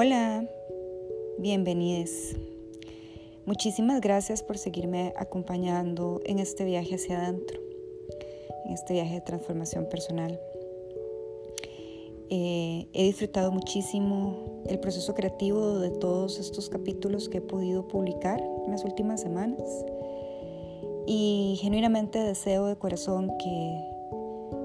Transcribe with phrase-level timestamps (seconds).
[0.00, 0.48] Hola,
[1.38, 2.36] bienvenidos.
[3.46, 7.60] Muchísimas gracias por seguirme acompañando en este viaje hacia adentro,
[8.64, 10.38] en este viaje de transformación personal.
[12.30, 18.40] Eh, he disfrutado muchísimo el proceso creativo de todos estos capítulos que he podido publicar
[18.40, 19.84] en las últimas semanas
[21.08, 23.80] y genuinamente deseo de corazón que,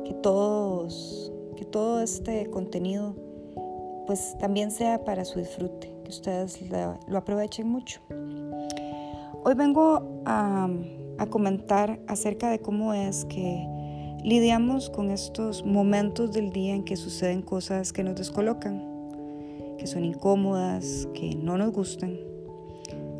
[0.05, 3.15] que, todos, que todo este contenido
[4.05, 6.59] pues también sea para su disfrute, que ustedes
[7.07, 8.01] lo aprovechen mucho.
[9.45, 10.69] Hoy vengo a,
[11.29, 13.65] comentar acerca de cómo es que
[14.23, 18.83] lidiamos con estos momentos del día en que suceden cosas que nos descolocan,
[19.77, 22.17] que son incómodas, que no nos gustan,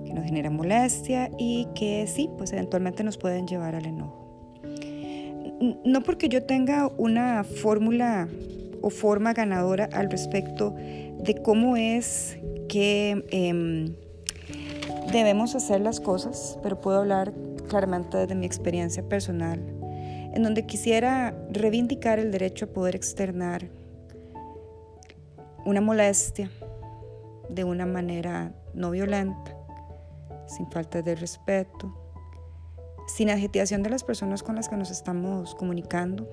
[0.06, 4.24] que nos generan molestia y que sí, pues eventualmente nos pueden llevar al enojo.
[5.86, 8.28] No porque yo tenga una fórmula
[8.84, 13.96] o forma ganadora al respecto de cómo es que em,
[15.12, 17.34] debemos hacer las cosas, pero puedo hablar
[17.70, 19.60] claramente desde mi experiencia personal,
[20.34, 23.70] en donde quisiera reivindicar el derecho a poder externar
[25.66, 26.52] una molestia
[27.50, 29.56] de una manera no violenta,
[30.46, 31.98] sin falta de respeto,
[33.08, 36.28] sin agitación de las personas con las que nos estamos comunicando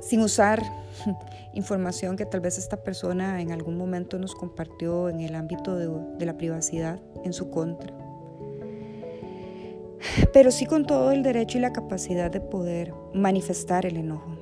[0.00, 0.62] sin usar
[1.52, 6.26] información que tal vez esta persona en algún momento nos compartió en el ámbito de,
[6.26, 7.92] la privacidad en su contra.
[10.32, 14.36] Pero sí con todo el derecho y la capacidad de poder manifestar el enojo.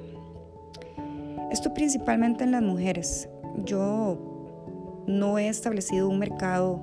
[1.50, 3.28] Esto principalmente en las mujeres.
[3.64, 6.80] Yo no he establecido un mercado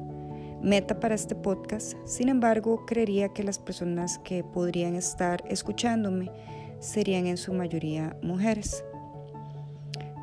[0.61, 6.31] meta para este podcast, sin embargo creería que las personas que podrían estar escuchándome
[6.83, 8.83] serían en su mayoría mujeres.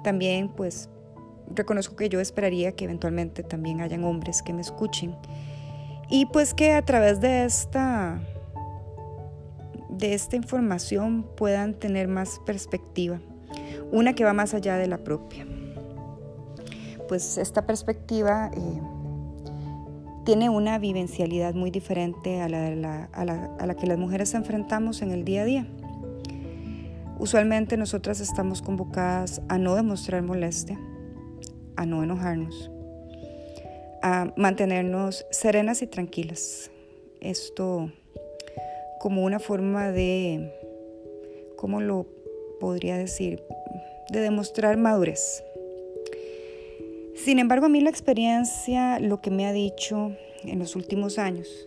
[0.05, 0.89] También pues
[1.55, 5.17] reconozco que yo esperaría que eventualmente también hayan hombres que me escuchen
[6.08, 8.20] y pues que a través de esta
[9.89, 13.20] de esta información puedan tener más perspectiva,
[13.90, 15.46] una que va más allá de la propia.
[17.06, 18.80] Pues esta perspectiva eh,
[20.24, 25.24] tiene una vivencialidad muy diferente a la, a la que las mujeres enfrentamos en el
[25.24, 25.67] día a día.
[27.20, 30.81] Usualmente nosotras estamos convocadas a no demostrar molestia,
[31.77, 32.70] a no enojarnos,
[34.01, 36.70] a mantenernos serenas y tranquilas.
[37.20, 37.92] Esto
[39.01, 40.51] como una forma de,
[41.57, 42.07] ¿cómo lo
[42.59, 43.42] podría decir?
[44.11, 45.45] De demostrar madurez.
[47.17, 51.67] Sin embargo, a mí la experiencia lo que me ha dicho en los últimos años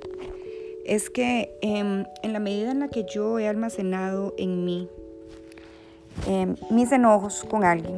[0.84, 4.90] es que em, en la medida en la que yo he almacenado en mí
[6.28, 7.96] Em, mis enojos con alguien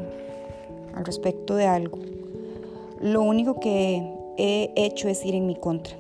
[0.96, 2.00] al respecto de algo,
[3.00, 4.02] lo único que
[4.38, 5.96] he hecho es ir en mi contra,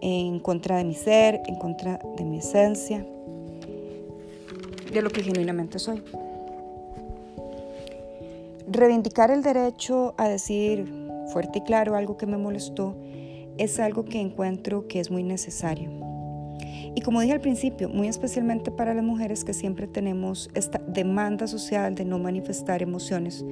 [0.00, 3.04] en contra de mi ser, en contra de mi esencia,
[4.92, 6.02] de lo que genuinamente soy.
[8.68, 10.90] Reivindicar el derecho a decir
[11.32, 12.94] fuerte y claro algo que me molestó
[13.58, 16.05] es algo que encuentro que es muy necesario
[16.96, 21.46] y como dije al principio, muy especialmente para las mujeres que siempre tenemos esta demanda
[21.46, 23.44] social de no manifestar emociones,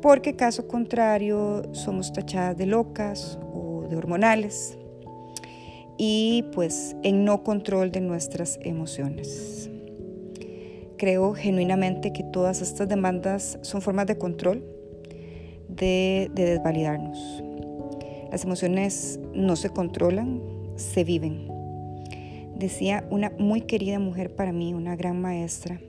[0.00, 4.78] porque caso contrario somos tachadas de locas o de hormonales
[5.98, 9.68] y pues en no control de nuestras emociones.
[10.96, 14.64] Creo genuinamente que todas estas demandas son formas de control,
[15.68, 17.42] de, de desvalidarnos.
[18.30, 20.40] Las emociones no se controlan,
[20.76, 21.55] se viven
[22.58, 25.80] decía una muy querida mujer para mí, una gran maestra,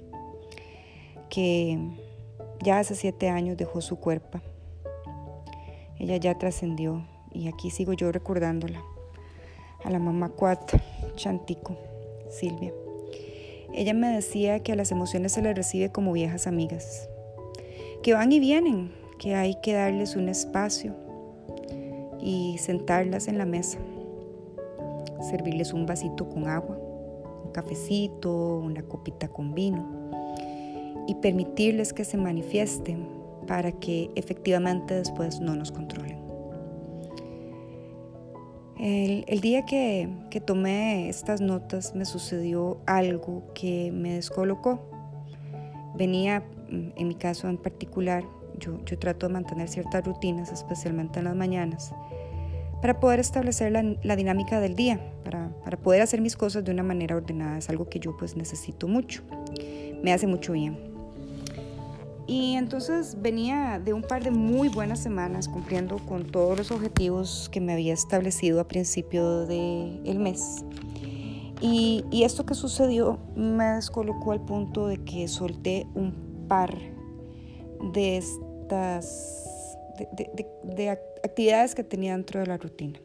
[1.29, 1.79] que
[2.63, 4.41] ya hace siete años dejó su cuerpo.
[5.99, 8.81] Ella ya trascendió y aquí sigo yo recordándola.
[9.83, 10.81] A la mamá Cuata,
[11.15, 11.77] Chantico,
[12.29, 12.73] Silvia.
[13.73, 17.09] Ella me decía que a las emociones se les recibe como viejas amigas,
[18.01, 20.95] que van y vienen, que hay que darles un espacio
[22.19, 23.77] y sentarlas en la mesa
[25.29, 26.77] servirles un vasito con agua,
[27.45, 29.85] un cafecito, una copita con vino
[31.07, 33.07] y permitirles que se manifiesten
[33.47, 36.27] para que efectivamente después no nos controlen.
[38.79, 40.07] El, día que,
[40.45, 44.79] tomé estas notas me sucedió algo que me descolocó.
[45.95, 48.23] Venía, mm, en mi caso en particular,
[48.59, 51.91] yo, yo trato de mantener ciertas rutinas, especialmente en las mañanas,
[52.81, 57.15] para poder establecer la, dinámica del día, para, poder hacer mis cosas de una manera
[57.15, 57.57] ordenada.
[57.57, 59.23] Es algo que yo pues necesito mucho,
[60.03, 60.77] me hace mucho bien.
[62.27, 67.49] Y entonces venía de un par de muy buenas semanas cumpliendo con todos los objetivos
[67.51, 70.65] que me había establecido a principio del mes.
[71.61, 76.71] Y, y, esto que sucedió me descolocó al punto de que solté un par
[77.93, 79.56] de estas
[79.97, 80.89] de,
[81.23, 82.99] actividades que tenía dentro de la rutina.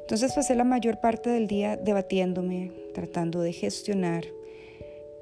[0.00, 4.24] Entonces pasé la mayor parte del día debatiéndome, tratando de gestionar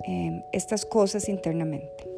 [0.04, 2.08] em, estas cosas internamente.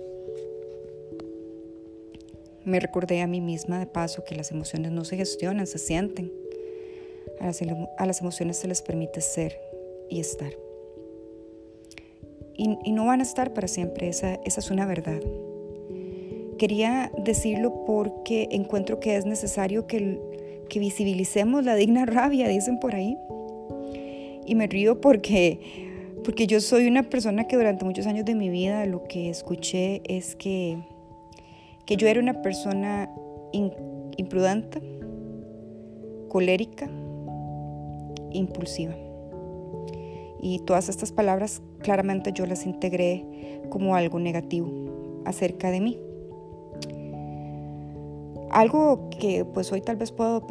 [2.64, 6.30] Me recordé a mí misma de paso que las emociones no se gestionan, se sienten.
[7.40, 7.46] A
[8.04, 9.58] las, emociones se les permite ser
[10.10, 10.52] y estar.
[12.54, 15.20] Y, no van a estar para siempre, esa es una verdad.
[16.58, 20.18] Quería decirlo porque encuentro que es necesario que,
[20.74, 23.16] visibilicemos la digna rabia, dicen por ahí.
[24.44, 25.60] Y me río porque,
[26.24, 30.02] porque yo soy una persona que durante muchos años de mi vida lo que escuché
[30.04, 30.78] es que,
[31.86, 33.10] que yo era una persona
[33.52, 34.80] imprudente,
[36.28, 36.90] colérica,
[38.32, 38.94] impulsiva.
[40.40, 43.24] Y todas estas palabras claramente yo las integré
[43.70, 45.98] como algo negativo acerca de mí.
[48.58, 50.44] Algo que pues hoy tal vez puedo,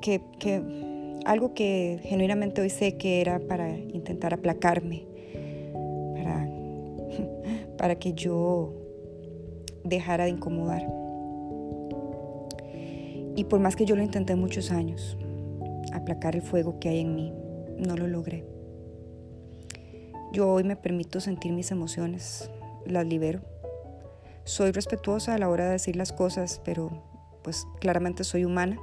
[0.00, 5.04] que, que algo que genuinamente hoy sé que era para intentar aplacarme,
[6.14, 6.48] para,
[7.76, 8.72] para que yo
[9.82, 10.86] dejara de incomodar.
[13.34, 15.18] Y por más que yo lo intenté muchos años,
[15.92, 17.32] aplacar el fuego que hay en mí,
[17.78, 18.44] no lo logré.
[20.32, 22.48] Yo hoy me permito sentir mis emociones,
[22.86, 23.40] las libero.
[24.44, 27.12] Soy respetuosa a la hora de decir las cosas, pero
[27.44, 28.80] pues claramente soy humana,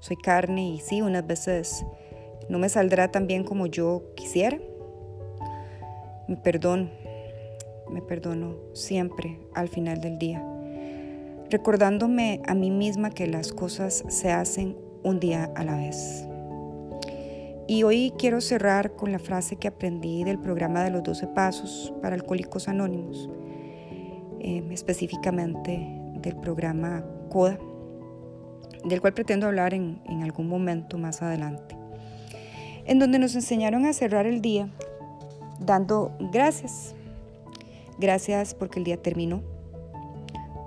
[0.00, 1.84] soy carne y sí, unas veces
[2.48, 4.58] no me saldrá tan bien como yo quisiera.
[6.26, 6.90] Me perdono,
[7.90, 10.42] me perdono siempre al final del día,
[11.50, 16.26] recordándome a mí misma que las cosas se hacen un día a la vez.
[17.68, 21.92] Y hoy quiero cerrar con la frase que aprendí del programa de los 12 Pasos
[22.02, 23.28] para Alcohólicos Anónimos,
[24.40, 27.58] eh, específicamente del programa CODA
[28.84, 31.76] del cual pretendo hablar en, algún momento más adelante,
[32.84, 34.68] en donde nos enseñaron a cerrar el día
[35.60, 36.94] dando gracias.
[37.98, 39.42] Gracias porque el día terminó,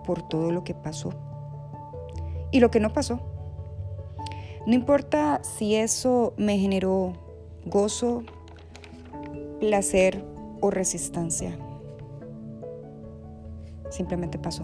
[0.05, 1.11] por todo lo que pasó
[2.51, 3.19] y lo que no pasó.
[4.65, 7.13] No importa si eso me generó
[7.65, 8.23] gozo,
[9.59, 10.23] placer
[10.61, 11.57] o resistencia.
[13.89, 14.63] Simplemente pasó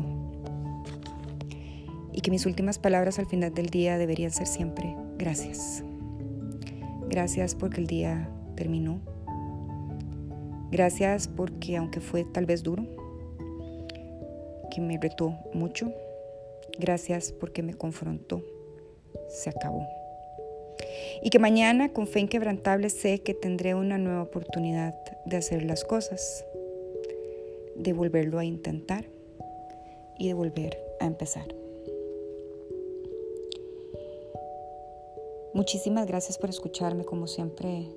[2.13, 5.83] y que mis últimas palabras al final del día deberían ser siempre gracias.
[7.09, 9.01] Gracias porque el día terminó.
[10.71, 12.85] Gracias porque aunque fue tal vez duro,
[14.71, 15.91] que me retó mucho,
[16.79, 18.41] gracias porque me confrontó,
[19.27, 19.85] se acabó.
[21.21, 25.83] Y que mañana con fe inquebrantable sé que tendré una nueva oportunidad de hacer las
[25.83, 26.45] cosas,
[27.75, 29.05] de volverlo a intentar
[30.17, 31.53] y de volver a empezar.
[35.53, 37.89] Muchísimas gracias por escucharme, como siempre,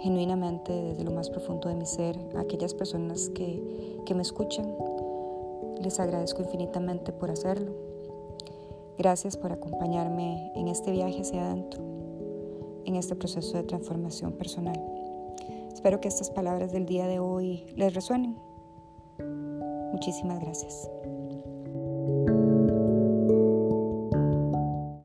[0.00, 4.74] genuinamente desde lo más profundo de mi ser, a aquellas personas que, que me escuchan.
[5.80, 7.72] Les agradezco infinitamente por hacerlo.
[8.98, 11.80] Gracias por acompañarme en este viaje hacia adentro,
[12.84, 14.78] en este proceso de transformación personal.
[15.72, 18.36] Espero que estas palabras del día de hoy les resuenen.
[19.92, 20.90] Muchísimas gracias.